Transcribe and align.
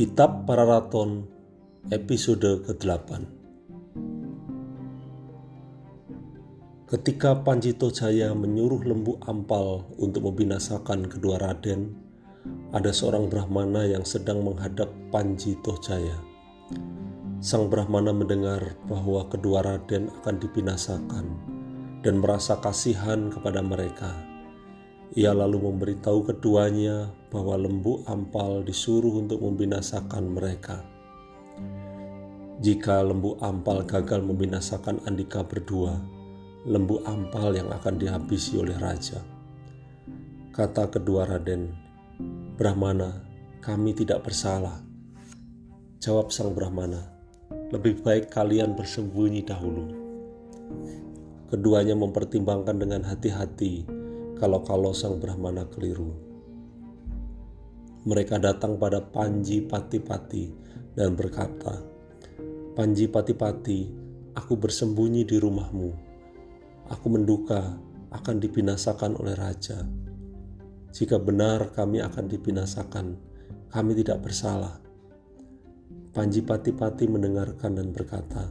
Kitab 0.00 0.48
Pararaton 0.48 1.28
episode 1.92 2.64
ke-8 2.64 3.20
Ketika 6.88 7.36
Panjito 7.44 7.92
Jaya 7.92 8.32
menyuruh 8.32 8.80
lembu 8.80 9.20
ampal 9.28 9.84
untuk 10.00 10.32
membinasakan 10.32 11.04
kedua 11.04 11.36
raden, 11.36 11.92
ada 12.72 12.88
seorang 12.96 13.28
Brahmana 13.28 13.84
yang 13.84 14.08
sedang 14.08 14.40
menghadap 14.40 14.88
Panjito 15.12 15.76
Jaya. 15.84 16.16
Sang 17.44 17.68
Brahmana 17.68 18.16
mendengar 18.16 18.80
bahwa 18.88 19.28
kedua 19.28 19.60
raden 19.60 20.08
akan 20.24 20.40
dibinasakan 20.40 21.28
dan 22.00 22.24
merasa 22.24 22.56
kasihan 22.56 23.28
kepada 23.28 23.60
mereka 23.60 24.29
ia 25.10 25.34
lalu 25.34 25.58
memberitahu 25.58 26.22
keduanya 26.22 27.10
bahwa 27.34 27.58
lembu 27.58 28.06
ampal 28.06 28.62
disuruh 28.62 29.18
untuk 29.18 29.42
membinasakan 29.42 30.30
mereka. 30.30 30.86
Jika 32.62 33.02
lembu 33.02 33.34
ampal 33.42 33.82
gagal 33.82 34.22
membinasakan 34.22 35.02
Andika 35.10 35.42
berdua, 35.42 35.98
lembu 36.62 37.02
ampal 37.02 37.58
yang 37.58 37.74
akan 37.74 37.98
dihabisi 37.98 38.62
oleh 38.62 38.78
raja. 38.78 39.18
Kata 40.54 40.86
kedua 40.92 41.26
Raden, 41.26 41.74
Brahmana, 42.54 43.26
kami 43.58 43.96
tidak 43.96 44.22
bersalah. 44.22 44.78
Jawab 45.98 46.30
sang 46.30 46.54
Brahmana, 46.54 47.02
lebih 47.74 47.98
baik 48.06 48.30
kalian 48.30 48.78
bersembunyi 48.78 49.42
dahulu. 49.42 49.90
Keduanya 51.50 51.98
mempertimbangkan 51.98 52.78
dengan 52.78 53.02
hati-hati 53.02 53.99
kalau-kalau 54.40 54.96
sang 54.96 55.20
Brahmana 55.20 55.68
keliru. 55.68 56.16
Mereka 58.08 58.40
datang 58.40 58.80
pada 58.80 59.04
Panji 59.04 59.60
Pati-Pati 59.60 60.44
dan 60.96 61.12
berkata, 61.12 61.84
Panji 62.72 63.04
Pati-Pati, 63.04 63.80
aku 64.32 64.56
bersembunyi 64.56 65.28
di 65.28 65.36
rumahmu. 65.36 65.90
Aku 66.88 67.06
menduka 67.12 67.76
akan 68.08 68.40
dibinasakan 68.40 69.20
oleh 69.20 69.36
raja. 69.36 69.84
Jika 70.90 71.20
benar 71.20 71.76
kami 71.76 72.00
akan 72.00 72.24
dibinasakan, 72.24 73.06
kami 73.68 73.92
tidak 74.00 74.24
bersalah. 74.24 74.80
Panji 76.16 76.40
Pati-Pati 76.40 77.04
mendengarkan 77.04 77.76
dan 77.76 77.92
berkata, 77.92 78.48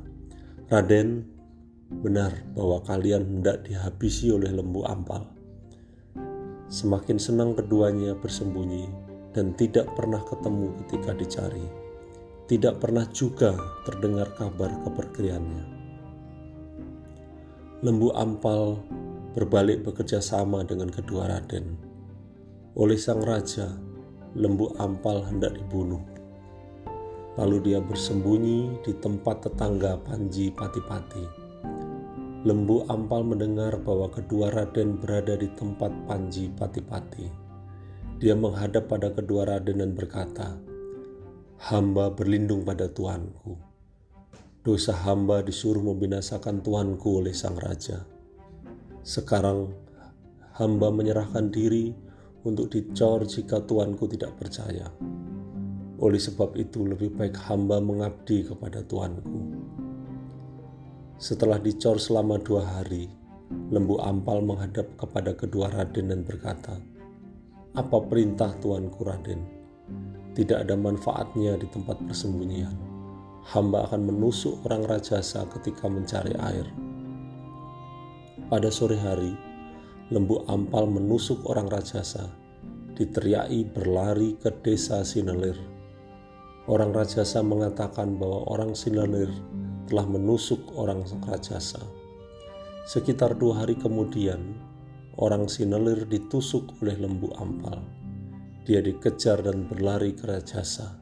Raden, 0.70 1.26
benar 1.90 2.46
bahwa 2.54 2.86
kalian 2.86 3.26
hendak 3.42 3.66
dihabisi 3.66 4.30
oleh 4.30 4.54
lembu 4.54 4.86
ampal. 4.86 5.39
Semakin 6.70 7.18
senang 7.18 7.58
keduanya 7.58 8.14
bersembunyi 8.14 8.86
dan 9.34 9.58
tidak 9.58 9.90
pernah 9.98 10.22
ketemu 10.22 10.70
ketika 10.86 11.18
dicari. 11.18 11.66
Tidak 12.46 12.78
pernah 12.78 13.10
juga 13.10 13.58
terdengar 13.90 14.38
kabar 14.38 14.70
kepergiannya. 14.86 15.66
Lembu 17.82 18.14
Ampal 18.14 18.78
berbalik 19.34 19.82
bekerja 19.82 20.22
sama 20.22 20.62
dengan 20.62 20.94
kedua 20.94 21.26
raden. 21.26 21.74
Oleh 22.78 23.02
sang 23.02 23.26
raja, 23.26 23.74
lembu 24.38 24.70
Ampal 24.78 25.26
hendak 25.26 25.58
dibunuh. 25.58 26.06
Lalu 27.34 27.74
dia 27.74 27.82
bersembunyi 27.82 28.86
di 28.86 28.94
tempat 28.94 29.50
tetangga 29.50 29.98
Panji 30.06 30.54
Pati-Pati 30.54 31.39
Lembu 32.40 32.88
Ampal 32.88 33.28
mendengar 33.28 33.84
bahwa 33.84 34.08
kedua 34.08 34.48
raden 34.48 34.96
berada 34.96 35.36
di 35.36 35.52
tempat 35.60 35.92
Panji 36.08 36.48
Pati-Pati. 36.48 37.28
Dia 38.16 38.32
menghadap 38.32 38.88
pada 38.88 39.12
kedua 39.12 39.44
raden 39.44 39.84
dan 39.84 39.92
berkata, 39.92 40.56
Hamba 41.68 42.08
berlindung 42.08 42.64
pada 42.64 42.88
Tuanku. 42.88 43.60
Dosa 44.64 44.96
hamba 45.04 45.44
disuruh 45.44 45.84
membinasakan 45.84 46.64
Tuanku 46.64 47.20
oleh 47.20 47.36
sang 47.36 47.60
raja. 47.60 48.08
Sekarang 49.04 49.76
hamba 50.56 50.96
menyerahkan 50.96 51.52
diri 51.52 51.92
untuk 52.48 52.72
dicor 52.72 53.28
jika 53.28 53.68
Tuanku 53.68 54.08
tidak 54.08 54.40
percaya. 54.40 54.88
Oleh 56.00 56.24
sebab 56.24 56.56
itu 56.56 56.88
lebih 56.88 57.20
baik 57.20 57.36
hamba 57.52 57.84
mengabdi 57.84 58.48
kepada 58.48 58.80
Tuanku. 58.88 59.44
Setelah 61.20 61.60
dicor 61.60 62.00
selama 62.00 62.40
dua 62.40 62.64
hari, 62.64 63.12
lembu 63.76 64.00
ampal 64.00 64.40
menghadap 64.40 64.88
kepada 64.96 65.36
kedua 65.36 65.68
raden 65.68 66.16
dan 66.16 66.24
berkata, 66.24 66.80
Apa 67.76 68.08
perintah 68.08 68.56
tuanku 68.64 69.04
raden? 69.04 69.44
Tidak 70.32 70.64
ada 70.64 70.80
manfaatnya 70.80 71.60
di 71.60 71.68
tempat 71.76 72.00
persembunyian. 72.08 72.72
Hamba 73.52 73.92
akan 73.92 74.08
menusuk 74.08 74.64
orang 74.64 74.88
rajasa 74.88 75.44
ketika 75.60 75.92
mencari 75.92 76.32
air. 76.40 76.64
Pada 78.48 78.72
sore 78.72 78.96
hari, 78.96 79.36
lembu 80.16 80.48
ampal 80.48 80.88
menusuk 80.88 81.44
orang 81.52 81.68
rajasa, 81.68 82.32
diteriaki 82.96 83.68
berlari 83.68 84.40
ke 84.40 84.56
desa 84.64 85.04
Sinelir. 85.04 85.60
Orang 86.72 86.96
rajasa 86.96 87.44
mengatakan 87.44 88.16
bahwa 88.16 88.48
orang 88.48 88.72
Sinelir 88.72 89.36
telah 89.90 90.06
menusuk 90.06 90.78
orang 90.78 91.02
rajasa. 91.26 91.82
Sekitar 92.86 93.38
dua 93.38 93.66
hari 93.66 93.74
kemudian, 93.74 94.54
orang 95.18 95.50
Sinelir 95.50 96.06
ditusuk 96.06 96.78
oleh 96.82 96.98
lembu 96.98 97.34
ampal. 97.38 97.82
Dia 98.70 98.86
dikejar 98.86 99.42
dan 99.42 99.66
berlari 99.66 100.14
ke 100.14 100.30
Rajasa. 100.30 100.94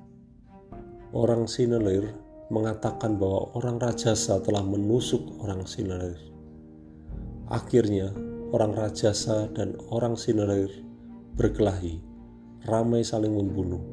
Orang 1.11 1.51
Sinelir 1.51 2.15
mengatakan 2.47 3.19
bahwa 3.19 3.51
orang 3.59 3.79
Rajasa 3.79 4.39
telah 4.39 4.63
menusuk 4.63 5.43
orang 5.43 5.67
Sinelir. 5.67 6.19
Akhirnya, 7.51 8.11
orang 8.55 8.71
Rajasa 8.71 9.51
dan 9.51 9.75
orang 9.91 10.15
Sinelir 10.15 10.71
berkelahi, 11.35 11.99
ramai 12.67 13.03
saling 13.03 13.31
membunuh, 13.35 13.83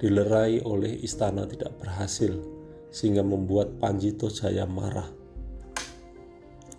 dilerai 0.00 0.64
oleh 0.64 0.96
istana 1.04 1.44
tidak 1.48 1.76
berhasil 1.80 2.59
sehingga 2.90 3.22
membuat 3.22 3.78
Panjito 3.78 4.26
Jaya 4.26 4.66
marah. 4.66 5.06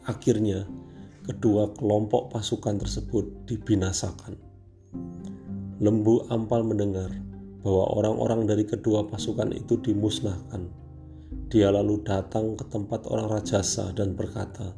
Akhirnya, 0.08 0.68
kedua 1.24 1.72
kelompok 1.72 2.36
pasukan 2.36 2.84
tersebut 2.84 3.48
dibinasakan. 3.48 4.36
Lembu 5.82 6.28
Ampal 6.30 6.62
mendengar 6.68 7.10
bahwa 7.62 7.86
orang-orang 7.98 8.46
dari 8.46 8.66
kedua 8.68 9.08
pasukan 9.08 9.56
itu 9.56 9.80
dimusnahkan. 9.80 10.68
Dia 11.48 11.72
lalu 11.72 12.04
datang 12.04 12.60
ke 12.60 12.66
tempat 12.68 13.08
orang 13.08 13.30
Rajasa 13.32 13.94
dan 13.96 14.18
berkata, 14.18 14.76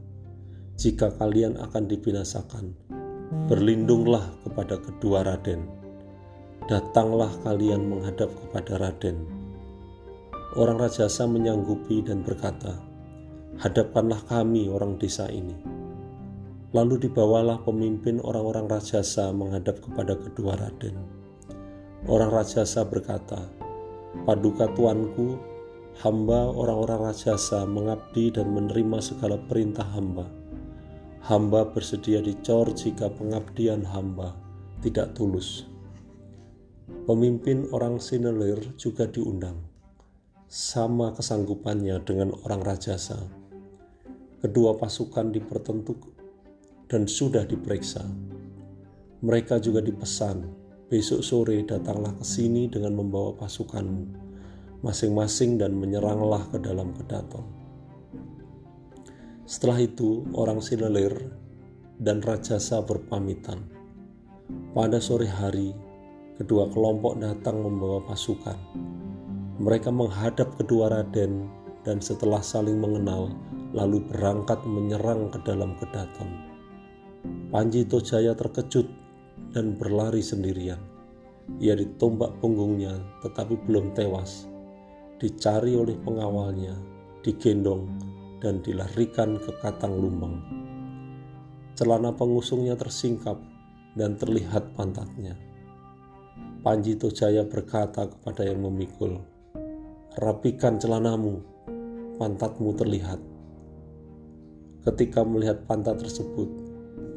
"Jika 0.78 1.16
kalian 1.18 1.58
akan 1.60 1.84
dibinasakan, 1.90 2.76
berlindunglah 3.50 4.28
kepada 4.46 4.78
kedua 4.80 5.26
raden. 5.26 5.66
Datanglah 6.70 7.32
kalian 7.42 7.90
menghadap 7.90 8.30
kepada 8.32 8.80
raden." 8.80 9.33
Orang 10.54 10.78
Rajasa 10.78 11.26
menyanggupi 11.26 12.06
dan 12.06 12.22
berkata, 12.22 12.78
Hadapkanlah 13.58 14.22
kami 14.30 14.70
orang 14.70 15.02
desa 15.02 15.26
ini. 15.26 15.58
Lalu 16.78 17.10
dibawalah 17.10 17.66
pemimpin 17.66 18.22
orang-orang 18.22 18.70
Rajasa 18.70 19.34
menghadap 19.34 19.82
kepada 19.82 20.14
kedua 20.14 20.54
raden. 20.54 20.94
Orang 22.06 22.30
Rajasa 22.30 22.86
berkata, 22.86 23.50
Paduka 24.30 24.70
tuanku, 24.78 25.42
hamba 26.06 26.54
orang-orang 26.54 27.10
Rajasa 27.10 27.66
mengabdi 27.66 28.30
dan 28.30 28.54
menerima 28.54 29.02
segala 29.02 29.42
perintah 29.50 29.90
hamba. 29.90 30.30
Hamba 31.26 31.66
bersedia 31.66 32.22
dicor 32.22 32.70
jika 32.78 33.10
pengabdian 33.10 33.82
hamba 33.90 34.38
tidak 34.86 35.18
tulus. 35.18 35.66
Pemimpin 37.10 37.66
orang 37.74 37.98
Sinelir 37.98 38.62
juga 38.78 39.10
diundang 39.10 39.73
sama 40.54 41.18
kesanggupannya 41.18 41.98
dengan 42.06 42.30
orang 42.46 42.62
Rajasa. 42.62 43.18
Kedua 44.38 44.78
pasukan 44.78 45.34
dipertentuk 45.34 46.14
dan 46.86 47.10
sudah 47.10 47.42
diperiksa. 47.42 48.06
Mereka 49.26 49.58
juga 49.58 49.82
dipesan, 49.82 50.46
besok 50.94 51.26
sore 51.26 51.66
datanglah 51.66 52.14
ke 52.14 52.22
sini 52.22 52.70
dengan 52.70 52.94
membawa 52.94 53.34
pasukanmu 53.34 54.22
masing-masing 54.86 55.58
dan 55.58 55.74
menyeranglah 55.74 56.46
ke 56.54 56.62
dalam 56.62 56.94
kedaton. 57.02 57.50
Setelah 59.50 59.82
itu, 59.82 60.22
orang 60.38 60.62
Silelir 60.62 61.34
dan 61.98 62.22
Rajasa 62.22 62.86
berpamitan. 62.86 63.58
Pada 64.76 65.02
sore 65.02 65.26
hari, 65.26 65.74
kedua 66.38 66.70
kelompok 66.70 67.18
datang 67.18 67.58
membawa 67.58 68.06
pasukan 68.06 68.60
mereka 69.62 69.94
menghadap 69.94 70.58
kedua 70.58 70.90
raden 70.90 71.46
dan 71.86 72.02
setelah 72.02 72.42
saling 72.42 72.82
mengenal, 72.82 73.30
lalu 73.76 74.02
berangkat 74.10 74.58
menyerang 74.66 75.30
ke 75.30 75.38
dalam 75.46 75.78
kedaton. 75.78 76.30
Panji 77.54 77.86
Tojaya 77.86 78.34
terkejut 78.34 78.90
dan 79.54 79.78
berlari 79.78 80.26
sendirian. 80.26 80.82
ia 81.60 81.76
ditombak 81.76 82.40
punggungnya 82.40 83.04
tetapi 83.20 83.60
belum 83.68 83.92
tewas. 83.92 84.48
Dicari 85.20 85.76
oleh 85.76 86.00
pengawalnya, 86.00 86.72
digendong, 87.20 87.92
dan 88.40 88.64
dilarikan 88.64 89.36
ke 89.40 89.52
Katang 89.60 90.00
Lumbang. 90.00 90.40
Celana 91.76 92.16
pengusungnya 92.16 92.80
tersingkap 92.80 93.40
dan 93.96 94.16
terlihat 94.16 94.72
pantatnya. 94.76 95.36
Panji 96.64 96.96
Tojaya 96.96 97.44
berkata 97.44 98.08
kepada 98.08 98.48
yang 98.48 98.64
memikul, 98.64 99.20
Rapikan 100.14 100.78
celanamu, 100.78 101.42
pantatmu 102.22 102.78
terlihat. 102.78 103.18
Ketika 104.86 105.26
melihat 105.26 105.66
pantat 105.66 106.06
tersebut, 106.06 106.54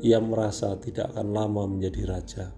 ia 0.00 0.16
merasa 0.16 0.72
tidak 0.80 1.12
akan 1.12 1.28
lama 1.36 1.68
menjadi 1.68 2.08
raja. 2.08 2.56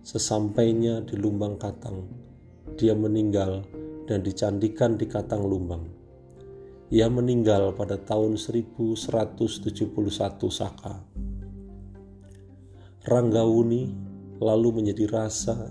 Sesampainya 0.00 1.04
di 1.04 1.20
Lumbang 1.20 1.60
Katang, 1.60 2.08
dia 2.80 2.96
meninggal 2.96 3.68
dan 4.08 4.24
dicandikan 4.24 4.96
di 4.96 5.04
Katang 5.04 5.44
Lumbang. 5.44 5.92
Ia 6.88 7.12
meninggal 7.12 7.76
pada 7.76 8.00
tahun 8.00 8.40
1171 8.40 8.96
Saka. 10.48 11.04
Ranggawuni 13.04 13.92
lalu 14.40 14.80
menjadi 14.80 15.04
rasa 15.04 15.68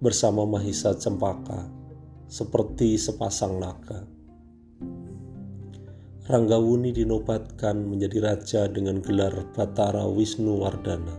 bersama 0.00 0.48
Mahisa 0.48 0.96
Cempaka 0.96 1.77
seperti 2.28 3.00
sepasang 3.00 3.56
naga. 3.56 4.04
Ranggawuni 6.28 6.92
dinobatkan 6.92 7.88
menjadi 7.88 8.20
raja 8.20 8.62
dengan 8.68 9.00
gelar 9.00 9.32
Batara 9.56 10.04
Wisnu 10.04 10.60
Wardana. 10.60 11.16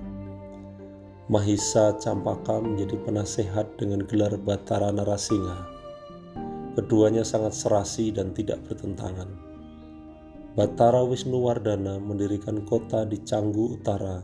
Mahisa 1.33 1.97
Campaka 1.97 2.61
menjadi 2.61 2.93
penasehat 3.01 3.73
dengan 3.81 4.05
gelar 4.05 4.37
Batara 4.37 4.93
Narasingha. 4.93 5.65
Keduanya 6.77 7.25
sangat 7.25 7.57
serasi 7.57 8.13
dan 8.13 8.37
tidak 8.37 8.61
bertentangan. 8.69 9.33
Batara 10.53 11.01
Wisnu 11.01 11.41
Wardana 11.41 11.97
mendirikan 11.97 12.61
kota 12.69 13.01
di 13.09 13.17
Canggu 13.25 13.81
Utara 13.81 14.21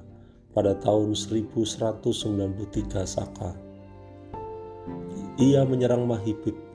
pada 0.54 0.78
tahun 0.78 1.18
1193 1.18 3.10
Saka. 3.10 3.58
Ia 5.42 5.66
menyerang 5.66 6.06
Mahibit 6.06 6.75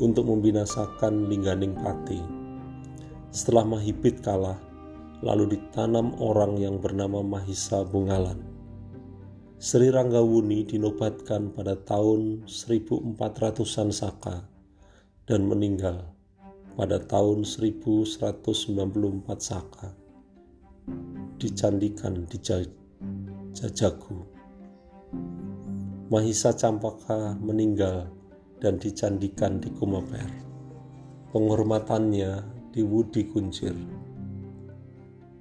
untuk 0.00 0.26
membinasakan 0.32 1.28
Lingganing 1.28 1.76
Pati 1.76 2.40
setelah 3.30 3.62
Mahibit 3.62 4.26
kalah, 4.26 4.58
lalu 5.22 5.54
ditanam 5.54 6.18
orang 6.18 6.58
yang 6.58 6.82
bernama 6.82 7.22
Mahisa 7.22 7.86
Bungalan. 7.86 8.42
Sri 9.62 9.86
Ranggawuni 9.86 10.66
dinobatkan 10.66 11.54
pada 11.54 11.78
tahun 11.78 12.50
1400-an 12.50 13.90
Saka 13.94 14.42
dan 15.30 15.46
meninggal 15.46 16.10
pada 16.74 16.98
tahun 16.98 17.46
1194 17.46 18.50
Saka. 19.38 19.94
Dicandikan 21.38 22.26
di 22.26 22.38
Jajagu. 23.54 24.26
Mahisa 26.10 26.50
Campaka 26.50 27.38
meninggal 27.38 28.10
dan 28.60 28.76
dicandikan 28.76 29.58
di 29.58 29.72
Kumaper. 29.72 30.28
Penghormatannya 31.32 32.44
di 32.70 32.84
Wudi 32.84 33.26
Kuncir. 33.32 33.74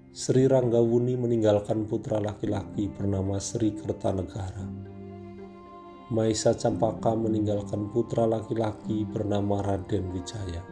Sri 0.09 0.49
Ranggawuni 0.49 1.13
meninggalkan 1.19 1.85
putra 1.85 2.17
laki-laki 2.17 2.89
bernama 2.89 3.37
Sri 3.37 3.75
Kertanegara. 3.75 4.65
Maisa 6.09 6.57
Campaka 6.57 7.13
meninggalkan 7.13 7.93
putra 7.93 8.25
laki-laki 8.25 9.05
bernama 9.05 9.61
Raden 9.61 10.09
Wijaya. 10.09 10.63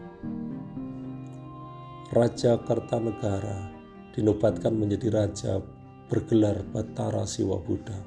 Raja 2.09 2.57
Kertanegara 2.65 3.69
dinobatkan 4.17 4.73
menjadi 4.73 5.13
raja 5.13 5.61
bergelar 6.09 6.65
Batara 6.73 7.27
Siwa 7.29 7.61
Buddha. 7.61 7.99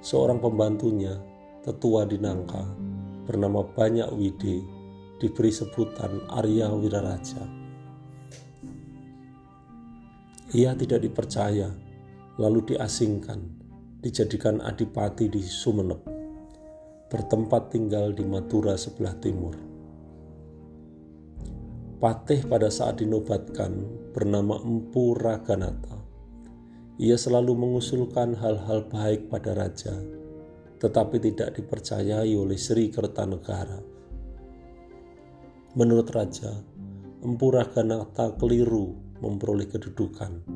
Seorang 0.00 0.40
pembantunya, 0.40 1.33
tetua 1.64 2.04
di 2.04 2.20
Nangka, 2.20 2.60
bernama 3.24 3.64
Banyak 3.64 4.12
Wide, 4.12 4.56
diberi 5.16 5.48
sebutan 5.48 6.28
Arya 6.28 6.68
Wiraraja. 6.68 7.40
Ia 10.52 10.76
tidak 10.76 11.00
dipercaya, 11.00 11.72
lalu 12.36 12.76
diasingkan, 12.76 13.40
dijadikan 14.04 14.60
adipati 14.60 15.32
di 15.32 15.40
Sumeneb, 15.40 16.04
bertempat 17.08 17.72
tinggal 17.72 18.12
di 18.12 18.28
Madura 18.28 18.76
sebelah 18.76 19.16
timur. 19.16 19.56
Patih 21.96 22.44
pada 22.44 22.68
saat 22.68 23.00
dinobatkan 23.00 23.80
bernama 24.12 24.60
Empu 24.60 25.16
Raganata. 25.16 25.96
Ia 27.00 27.16
selalu 27.16 27.56
mengusulkan 27.56 28.36
hal-hal 28.36 28.84
baik 28.92 29.32
pada 29.32 29.56
raja, 29.56 29.96
tetapi 30.84 31.16
tidak 31.16 31.56
dipercayai 31.56 32.36
oleh 32.36 32.60
Sri 32.60 32.92
Kertanegara 32.92 33.94
Menurut 35.74 36.06
Raja, 36.14 36.54
Empu 37.18 37.50
Raganata 37.50 38.38
keliru 38.38 38.94
memperoleh 39.18 39.66
kedudukan. 39.66 40.46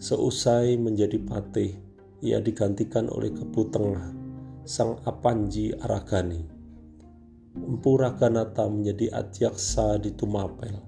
Seusai 0.00 0.80
menjadi 0.80 1.20
patih, 1.20 1.76
ia 2.24 2.40
digantikan 2.40 3.12
oleh 3.12 3.28
Kepu 3.28 3.68
Tengah, 3.68 4.08
Sang 4.64 5.04
Apanji 5.04 5.76
Aragani. 5.76 6.48
Empu 7.60 8.00
Raganata 8.00 8.64
menjadi 8.72 9.20
adjaksa 9.20 10.00
di 10.00 10.16
Tumapel. 10.16 10.80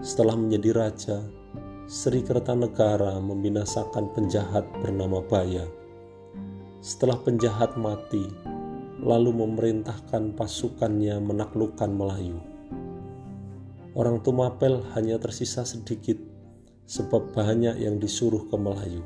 Setelah 0.00 0.40
menjadi 0.40 0.72
raja, 0.72 1.20
Sri 1.84 2.24
Kertanegara 2.24 3.20
membinasakan 3.20 4.08
penjahat 4.16 4.64
bernama 4.80 5.20
Baya. 5.20 5.68
Setelah 6.78 7.18
penjahat 7.18 7.74
mati, 7.74 8.22
lalu 9.02 9.34
memerintahkan 9.34 10.38
pasukannya 10.38 11.18
menaklukkan 11.18 11.90
Melayu. 11.90 12.38
Orang 13.98 14.22
Tumapel 14.22 14.86
hanya 14.94 15.18
tersisa 15.18 15.66
sedikit 15.66 16.14
sebab 16.86 17.34
banyak 17.34 17.82
yang 17.82 17.98
disuruh 17.98 18.46
ke 18.46 18.54
Melayu. 18.54 19.02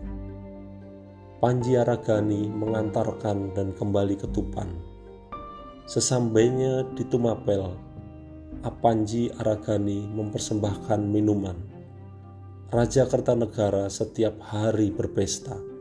Panji 1.41 1.81
Aragani 1.81 2.45
mengantarkan 2.53 3.57
dan 3.57 3.73
kembali 3.73 4.21
ke 4.21 4.29
Tupan. 4.37 4.69
Sesampainya 5.89 6.85
di 6.93 7.09
Tumapel, 7.09 7.73
Apanji 8.69 9.33
Aragani 9.33 10.13
mempersembahkan 10.13 11.01
minuman. 11.09 11.57
Raja 12.69 13.09
Kertanegara 13.09 13.89
setiap 13.89 14.45
hari 14.45 14.93
berpesta 14.93 15.72